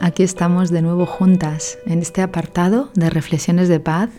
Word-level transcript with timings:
Aquí 0.00 0.22
estamos 0.22 0.70
de 0.70 0.82
nuevo 0.82 1.06
juntas 1.06 1.78
en 1.86 2.00
este 2.00 2.20
apartado 2.20 2.90
de 2.94 3.10
reflexiones 3.10 3.68
de 3.68 3.80
paz 3.80 4.10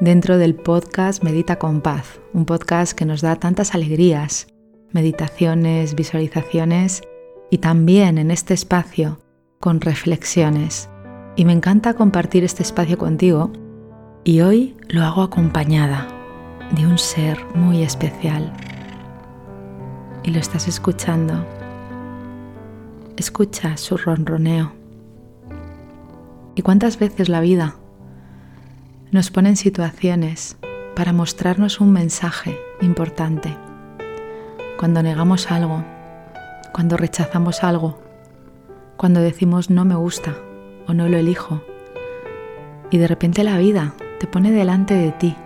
dentro 0.00 0.38
del 0.38 0.54
podcast 0.54 1.22
Medita 1.22 1.58
con 1.58 1.80
Paz, 1.80 2.20
un 2.32 2.46
podcast 2.46 2.92
que 2.92 3.04
nos 3.04 3.20
da 3.20 3.36
tantas 3.36 3.74
alegrías, 3.74 4.46
meditaciones, 4.92 5.94
visualizaciones 5.94 7.02
y 7.50 7.58
también 7.58 8.18
en 8.18 8.30
este 8.30 8.54
espacio 8.54 9.20
con 9.58 9.80
reflexiones. 9.80 10.88
Y 11.36 11.44
me 11.44 11.52
encanta 11.52 11.94
compartir 11.94 12.44
este 12.44 12.62
espacio 12.62 12.96
contigo 12.96 13.52
y 14.24 14.40
hoy 14.40 14.76
lo 14.88 15.02
hago 15.02 15.22
acompañada 15.22 16.08
de 16.74 16.86
un 16.86 16.98
ser 16.98 17.38
muy 17.54 17.82
especial. 17.82 18.52
Y 20.22 20.30
lo 20.30 20.38
estás 20.38 20.68
escuchando. 20.68 21.44
Escucha 23.16 23.76
su 23.76 23.96
ronroneo. 23.96 24.79
¿Y 26.54 26.62
cuántas 26.62 26.98
veces 26.98 27.28
la 27.28 27.40
vida 27.40 27.76
nos 29.12 29.30
pone 29.30 29.50
en 29.50 29.56
situaciones 29.56 30.56
para 30.96 31.12
mostrarnos 31.12 31.80
un 31.80 31.92
mensaje 31.92 32.58
importante? 32.80 33.56
Cuando 34.78 35.02
negamos 35.02 35.50
algo, 35.50 35.84
cuando 36.72 36.96
rechazamos 36.96 37.62
algo, 37.62 38.00
cuando 38.96 39.20
decimos 39.20 39.70
no 39.70 39.84
me 39.84 39.94
gusta 39.94 40.36
o 40.86 40.94
no 40.94 41.08
lo 41.08 41.16
elijo. 41.16 41.62
Y 42.90 42.98
de 42.98 43.06
repente 43.06 43.44
la 43.44 43.58
vida 43.58 43.94
te 44.18 44.26
pone 44.26 44.50
delante 44.50 44.94
de 44.94 45.12
ti 45.12 45.36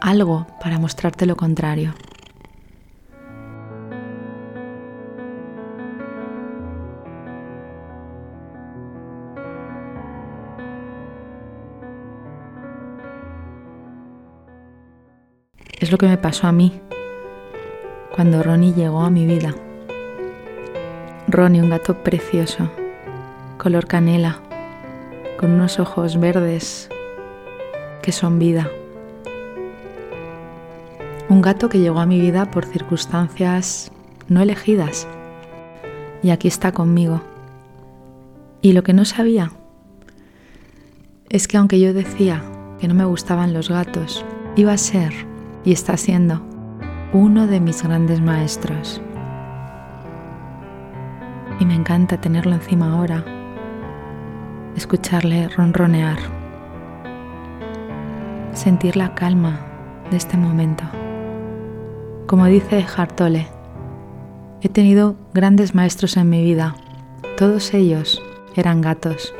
algo 0.00 0.46
para 0.60 0.78
mostrarte 0.78 1.26
lo 1.26 1.36
contrario. 1.36 1.94
Es 15.80 15.90
lo 15.90 15.96
que 15.96 16.06
me 16.06 16.18
pasó 16.18 16.46
a 16.46 16.52
mí 16.52 16.78
cuando 18.14 18.42
Ronnie 18.42 18.74
llegó 18.74 19.00
a 19.00 19.08
mi 19.08 19.24
vida. 19.24 19.54
Ronnie, 21.26 21.62
un 21.62 21.70
gato 21.70 22.02
precioso, 22.02 22.70
color 23.56 23.86
canela, 23.86 24.40
con 25.38 25.52
unos 25.52 25.80
ojos 25.80 26.20
verdes 26.20 26.90
que 28.02 28.12
son 28.12 28.38
vida. 28.38 28.68
Un 31.30 31.40
gato 31.40 31.70
que 31.70 31.78
llegó 31.78 32.00
a 32.00 32.06
mi 32.06 32.20
vida 32.20 32.50
por 32.50 32.66
circunstancias 32.66 33.90
no 34.28 34.42
elegidas. 34.42 35.08
Y 36.22 36.28
aquí 36.28 36.48
está 36.48 36.72
conmigo. 36.72 37.22
Y 38.60 38.74
lo 38.74 38.82
que 38.82 38.92
no 38.92 39.06
sabía 39.06 39.50
es 41.30 41.48
que 41.48 41.56
aunque 41.56 41.80
yo 41.80 41.94
decía 41.94 42.42
que 42.78 42.86
no 42.86 42.92
me 42.94 43.06
gustaban 43.06 43.54
los 43.54 43.70
gatos, 43.70 44.26
iba 44.56 44.74
a 44.74 44.78
ser 44.78 45.29
y 45.64 45.72
está 45.72 45.96
siendo 45.96 46.40
uno 47.12 47.46
de 47.46 47.60
mis 47.60 47.82
grandes 47.82 48.20
maestros. 48.20 49.00
Y 51.58 51.64
me 51.64 51.74
encanta 51.74 52.20
tenerlo 52.20 52.54
encima 52.54 52.92
ahora, 52.92 53.24
escucharle 54.76 55.48
ronronear, 55.48 56.18
sentir 58.52 58.96
la 58.96 59.14
calma 59.14 59.60
de 60.10 60.16
este 60.16 60.36
momento. 60.36 60.84
Como 62.26 62.46
dice 62.46 62.86
Hartole, 62.96 63.48
he 64.62 64.68
tenido 64.68 65.16
grandes 65.34 65.74
maestros 65.74 66.16
en 66.16 66.30
mi 66.30 66.42
vida, 66.42 66.76
todos 67.36 67.74
ellos 67.74 68.22
eran 68.54 68.80
gatos. 68.80 69.34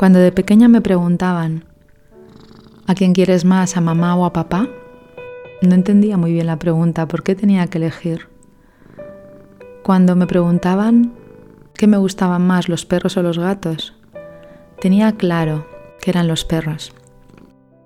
Cuando 0.00 0.18
de 0.18 0.32
pequeña 0.32 0.66
me 0.66 0.80
preguntaban, 0.80 1.66
¿a 2.86 2.94
quién 2.94 3.12
quieres 3.12 3.44
más, 3.44 3.76
a 3.76 3.82
mamá 3.82 4.16
o 4.16 4.24
a 4.24 4.32
papá? 4.32 4.66
No 5.60 5.74
entendía 5.74 6.16
muy 6.16 6.32
bien 6.32 6.46
la 6.46 6.58
pregunta, 6.58 7.06
¿por 7.06 7.22
qué 7.22 7.34
tenía 7.34 7.66
que 7.66 7.76
elegir? 7.76 8.30
Cuando 9.82 10.16
me 10.16 10.26
preguntaban 10.26 11.12
qué 11.74 11.86
me 11.86 11.98
gustaban 11.98 12.46
más, 12.46 12.70
los 12.70 12.86
perros 12.86 13.18
o 13.18 13.22
los 13.22 13.38
gatos, 13.38 13.92
tenía 14.80 15.18
claro 15.18 15.66
que 16.00 16.12
eran 16.12 16.28
los 16.28 16.46
perros. 16.46 16.94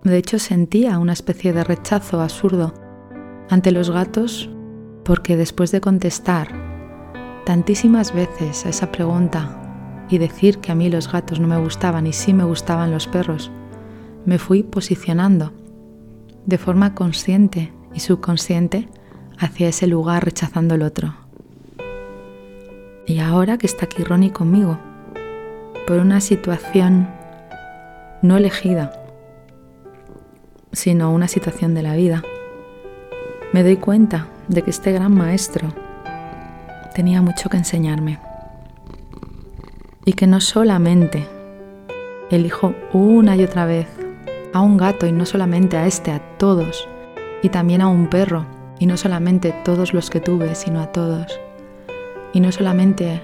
De 0.04 0.16
hecho, 0.16 0.38
sentía 0.38 1.00
una 1.00 1.14
especie 1.14 1.52
de 1.52 1.64
rechazo 1.64 2.20
absurdo 2.20 2.74
ante 3.50 3.72
los 3.72 3.90
gatos 3.90 4.48
porque 5.04 5.36
después 5.36 5.72
de 5.72 5.80
contestar 5.80 6.46
tantísimas 7.44 8.14
veces 8.14 8.66
a 8.66 8.68
esa 8.68 8.92
pregunta 8.92 9.63
y 10.14 10.18
decir 10.18 10.58
que 10.58 10.70
a 10.70 10.76
mí 10.76 10.88
los 10.88 11.10
gatos 11.10 11.40
no 11.40 11.48
me 11.48 11.58
gustaban 11.58 12.06
y 12.06 12.12
sí 12.12 12.32
me 12.32 12.44
gustaban 12.44 12.92
los 12.92 13.08
perros, 13.08 13.50
me 14.24 14.38
fui 14.38 14.62
posicionando 14.62 15.52
de 16.46 16.56
forma 16.56 16.94
consciente 16.94 17.72
y 17.92 18.00
subconsciente 18.00 18.88
hacia 19.38 19.68
ese 19.68 19.88
lugar 19.88 20.24
rechazando 20.24 20.76
el 20.76 20.82
otro. 20.82 21.14
Y 23.06 23.18
ahora 23.18 23.58
que 23.58 23.66
está 23.66 23.86
aquí 23.86 24.04
Ronnie 24.04 24.30
conmigo, 24.30 24.78
por 25.86 25.98
una 25.98 26.20
situación 26.20 27.08
no 28.22 28.36
elegida, 28.36 28.92
sino 30.72 31.12
una 31.12 31.26
situación 31.26 31.74
de 31.74 31.82
la 31.82 31.96
vida, 31.96 32.22
me 33.52 33.64
doy 33.64 33.76
cuenta 33.76 34.28
de 34.46 34.62
que 34.62 34.70
este 34.70 34.92
gran 34.92 35.12
maestro 35.12 35.74
tenía 36.94 37.20
mucho 37.20 37.48
que 37.48 37.56
enseñarme 37.56 38.20
y 40.04 40.12
que 40.12 40.26
no 40.26 40.40
solamente 40.40 41.26
elijo 42.30 42.74
una 42.92 43.36
y 43.36 43.44
otra 43.44 43.66
vez 43.66 43.86
a 44.52 44.60
un 44.60 44.76
gato 44.76 45.06
y 45.06 45.12
no 45.12 45.26
solamente 45.26 45.76
a 45.76 45.86
este, 45.86 46.12
a 46.12 46.20
todos, 46.38 46.88
y 47.42 47.48
también 47.48 47.80
a 47.80 47.88
un 47.88 48.08
perro, 48.08 48.46
y 48.78 48.86
no 48.86 48.96
solamente 48.96 49.54
todos 49.64 49.92
los 49.92 50.10
que 50.10 50.20
tuve, 50.20 50.54
sino 50.54 50.80
a 50.80 50.92
todos, 50.92 51.40
y 52.32 52.40
no 52.40 52.52
solamente 52.52 53.22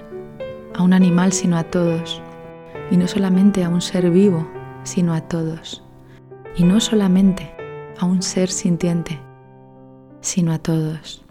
a 0.75 0.83
un 0.83 0.93
animal, 0.93 1.31
sino 1.31 1.57
a 1.57 1.63
todos, 1.63 2.21
y 2.89 2.97
no 2.97 3.07
solamente 3.07 3.63
a 3.63 3.69
un 3.69 3.81
ser 3.81 4.09
vivo, 4.09 4.47
sino 4.83 5.13
a 5.13 5.21
todos, 5.21 5.83
y 6.55 6.63
no 6.63 6.79
solamente 6.79 7.55
a 7.97 8.05
un 8.05 8.21
ser 8.21 8.49
sintiente, 8.49 9.19
sino 10.19 10.51
a 10.51 10.59
todos. 10.59 11.23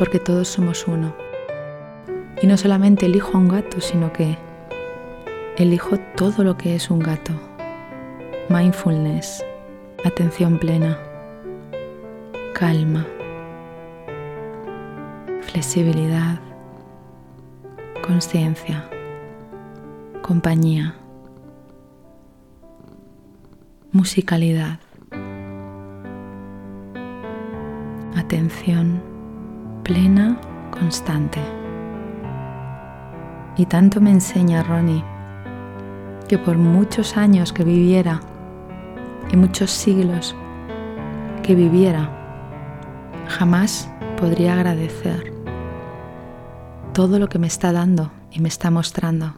Porque 0.00 0.18
todos 0.18 0.48
somos 0.48 0.88
uno 0.88 1.14
Y 2.40 2.46
no 2.46 2.56
solamente 2.56 3.04
elijo 3.04 3.36
a 3.36 3.40
un 3.40 3.48
gato, 3.48 3.82
sino 3.82 4.10
que 4.14 4.38
elijo 5.58 5.98
todo 6.16 6.42
lo 6.42 6.56
que 6.56 6.74
es 6.74 6.90
un 6.90 7.00
gato. 7.00 7.34
Mindfulness, 8.48 9.44
atención 10.02 10.58
plena, 10.58 10.98
calma, 12.54 13.06
flexibilidad, 15.42 16.40
conciencia, 18.02 18.88
compañía, 20.22 20.94
musicalidad, 23.92 24.80
atención 28.16 29.09
plena, 29.82 30.40
constante. 30.70 31.40
Y 33.56 33.66
tanto 33.66 34.00
me 34.00 34.10
enseña 34.10 34.62
Ronnie 34.62 35.04
que 36.28 36.38
por 36.38 36.56
muchos 36.56 37.16
años 37.16 37.52
que 37.52 37.64
viviera 37.64 38.20
y 39.32 39.36
muchos 39.36 39.70
siglos 39.70 40.36
que 41.42 41.54
viviera, 41.54 42.08
jamás 43.28 43.90
podría 44.16 44.54
agradecer 44.54 45.32
todo 46.92 47.18
lo 47.18 47.28
que 47.28 47.38
me 47.38 47.46
está 47.46 47.72
dando 47.72 48.12
y 48.30 48.40
me 48.40 48.48
está 48.48 48.70
mostrando. 48.70 49.34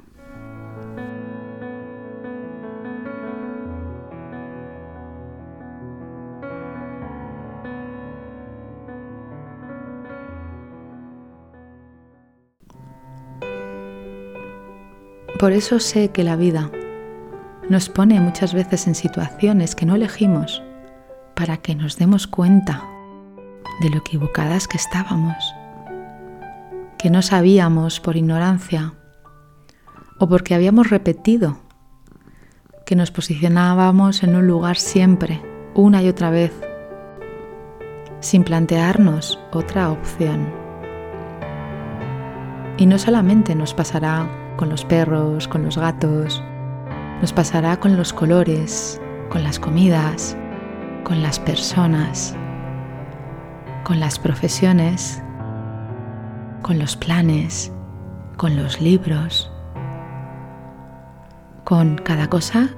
Por 15.42 15.50
eso 15.50 15.80
sé 15.80 16.12
que 16.12 16.22
la 16.22 16.36
vida 16.36 16.70
nos 17.68 17.88
pone 17.88 18.20
muchas 18.20 18.54
veces 18.54 18.86
en 18.86 18.94
situaciones 18.94 19.74
que 19.74 19.84
no 19.84 19.96
elegimos 19.96 20.62
para 21.34 21.56
que 21.56 21.74
nos 21.74 21.96
demos 21.96 22.28
cuenta 22.28 22.84
de 23.80 23.90
lo 23.90 23.96
equivocadas 23.96 24.68
que 24.68 24.76
estábamos, 24.76 25.34
que 26.96 27.10
no 27.10 27.22
sabíamos 27.22 27.98
por 27.98 28.16
ignorancia 28.16 28.94
o 30.20 30.28
porque 30.28 30.54
habíamos 30.54 30.90
repetido 30.90 31.58
que 32.86 32.94
nos 32.94 33.10
posicionábamos 33.10 34.22
en 34.22 34.36
un 34.36 34.46
lugar 34.46 34.76
siempre, 34.76 35.42
una 35.74 36.04
y 36.04 36.08
otra 36.08 36.30
vez, 36.30 36.52
sin 38.20 38.44
plantearnos 38.44 39.40
otra 39.50 39.90
opción. 39.90 40.48
Y 42.78 42.86
no 42.86 42.96
solamente 42.96 43.56
nos 43.56 43.74
pasará 43.74 44.41
con 44.56 44.68
los 44.68 44.84
perros, 44.84 45.48
con 45.48 45.64
los 45.64 45.78
gatos, 45.78 46.42
nos 47.20 47.32
pasará 47.32 47.78
con 47.78 47.96
los 47.96 48.12
colores, 48.12 49.00
con 49.28 49.42
las 49.42 49.58
comidas, 49.58 50.36
con 51.04 51.22
las 51.22 51.38
personas, 51.38 52.34
con 53.84 54.00
las 54.00 54.18
profesiones, 54.18 55.22
con 56.62 56.78
los 56.78 56.96
planes, 56.96 57.72
con 58.36 58.56
los 58.56 58.80
libros, 58.80 59.50
con 61.64 61.96
cada 61.96 62.28
cosa 62.28 62.70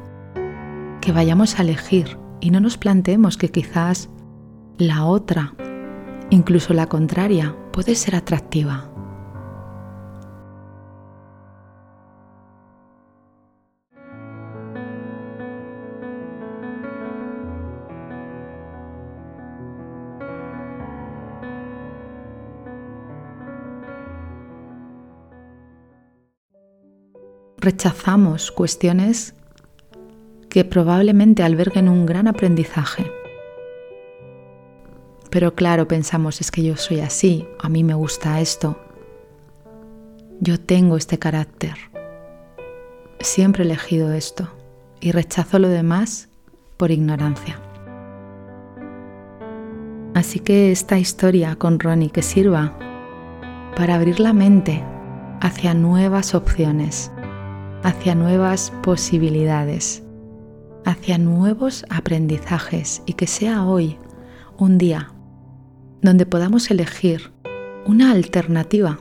que 1.00 1.12
vayamos 1.12 1.58
a 1.58 1.62
elegir 1.62 2.18
y 2.40 2.50
no 2.50 2.60
nos 2.60 2.78
planteemos 2.78 3.36
que 3.36 3.50
quizás 3.50 4.08
la 4.78 5.04
otra, 5.04 5.54
incluso 6.30 6.74
la 6.74 6.86
contraria, 6.86 7.54
puede 7.72 7.94
ser 7.94 8.16
atractiva. 8.16 8.93
Rechazamos 27.64 28.52
cuestiones 28.52 29.34
que 30.50 30.64
probablemente 30.64 31.42
alberguen 31.42 31.88
un 31.88 32.04
gran 32.04 32.28
aprendizaje. 32.28 33.10
Pero 35.30 35.54
claro, 35.54 35.88
pensamos, 35.88 36.40
es 36.40 36.50
que 36.50 36.62
yo 36.62 36.76
soy 36.76 37.00
así, 37.00 37.48
a 37.58 37.68
mí 37.68 37.82
me 37.82 37.94
gusta 37.94 38.40
esto, 38.40 38.78
yo 40.40 40.60
tengo 40.60 40.96
este 40.96 41.18
carácter, 41.18 41.74
siempre 43.20 43.64
he 43.64 43.66
elegido 43.66 44.12
esto 44.12 44.48
y 45.00 45.12
rechazo 45.12 45.58
lo 45.58 45.68
demás 45.68 46.28
por 46.76 46.90
ignorancia. 46.90 47.58
Así 50.14 50.38
que 50.38 50.70
esta 50.70 50.98
historia 50.98 51.56
con 51.56 51.80
Ronnie 51.80 52.10
que 52.10 52.22
sirva 52.22 52.78
para 53.74 53.96
abrir 53.96 54.20
la 54.20 54.32
mente 54.32 54.84
hacia 55.40 55.74
nuevas 55.74 56.34
opciones, 56.34 57.10
hacia 57.84 58.14
nuevas 58.14 58.72
posibilidades, 58.82 60.02
hacia 60.86 61.18
nuevos 61.18 61.84
aprendizajes 61.90 63.02
y 63.06 63.12
que 63.12 63.26
sea 63.26 63.64
hoy 63.64 63.98
un 64.56 64.78
día 64.78 65.12
donde 66.00 66.24
podamos 66.24 66.70
elegir 66.70 67.30
una 67.86 68.10
alternativa 68.10 68.98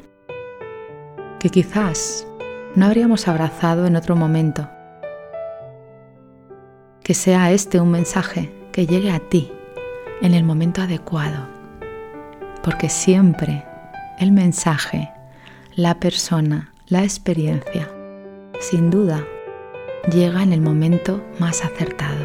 que 1.39 1.49
quizás 1.49 2.27
no 2.75 2.85
habríamos 2.85 3.27
abrazado 3.27 3.87
en 3.87 3.95
otro 3.95 4.17
momento. 4.17 4.69
Que 7.03 7.13
sea 7.13 7.51
este 7.51 7.79
un 7.79 7.91
mensaje 7.91 8.53
que 8.73 8.85
llegue 8.85 9.11
a 9.11 9.19
ti 9.19 9.49
en 10.21 10.33
el 10.33 10.43
momento 10.43 10.81
adecuado, 10.81 11.47
porque 12.63 12.89
siempre 12.89 13.65
el 14.19 14.33
mensaje, 14.33 15.09
la 15.75 15.99
persona, 15.99 16.73
la 16.87 17.03
experiencia 17.03 17.89
sin 18.63 18.89
duda, 18.89 19.27
llega 20.09 20.41
en 20.41 20.53
el 20.53 20.61
momento 20.61 21.21
más 21.37 21.65
acertado. 21.65 22.22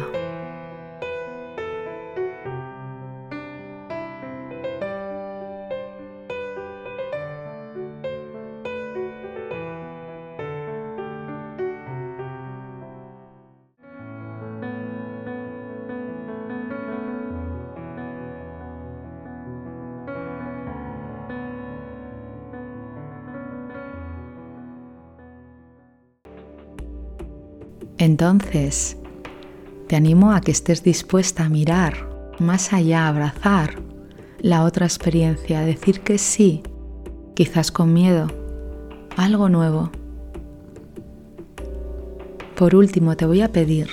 Entonces, 27.99 28.95
te 29.87 29.97
animo 29.97 30.31
a 30.31 30.39
que 30.39 30.51
estés 30.51 30.83
dispuesta 30.83 31.43
a 31.43 31.49
mirar 31.49 32.09
más 32.39 32.71
allá, 32.71 33.03
a 33.03 33.07
abrazar 33.09 33.75
la 34.39 34.63
otra 34.63 34.85
experiencia, 34.85 35.59
a 35.59 35.65
decir 35.65 35.99
que 35.99 36.17
sí, 36.17 36.63
quizás 37.35 37.73
con 37.73 37.91
miedo, 37.91 38.27
algo 39.17 39.49
nuevo. 39.49 39.91
Por 42.55 42.73
último, 42.73 43.17
te 43.17 43.25
voy 43.25 43.41
a 43.41 43.51
pedir 43.51 43.89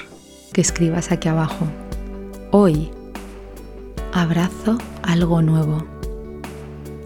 que 0.53 0.61
escribas 0.61 1.11
aquí 1.11 1.29
abajo, 1.29 1.67
hoy 2.53 2.91
abrazo 4.13 4.79
algo 5.03 5.43
nuevo. 5.43 5.85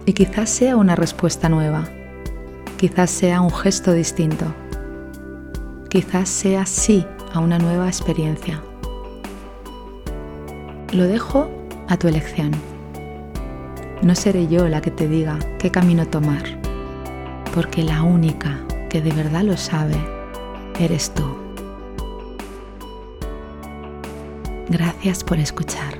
Y 0.05 0.13
quizás 0.13 0.51
sea 0.51 0.77
una 0.77 0.97
respuesta 0.97 1.49
nueva, 1.49 1.89
quizás 2.77 3.11
sea 3.11 3.41
un 3.41 3.51
gesto 3.51 3.95
distinto 3.95 4.55
quizás 5.91 6.29
sea 6.29 6.65
sí 6.67 7.05
a 7.35 7.41
una 7.41 7.59
nueva 7.59 7.89
experiencia. 7.89 8.63
Lo 10.93 11.05
dejo 11.05 11.51
a 11.89 11.97
tu 11.97 12.09
elección. 12.09 12.53
No 14.01 14.15
seré 14.15 14.47
yo 14.47 14.69
la 14.69 14.81
que 14.81 14.91
te 14.91 15.09
diga 15.09 15.39
qué 15.59 15.71
camino 15.71 16.07
tomar, 16.07 16.43
porque 17.53 17.83
la 17.83 18.03
única 18.03 18.61
que 18.89 19.03
de 19.03 19.11
verdad 19.13 19.43
lo 19.43 19.57
sabe 19.57 19.97
eres 20.79 21.13
tú. 21.13 21.25
Gracias 24.69 25.25
por 25.25 25.39
escuchar. 25.39 26.00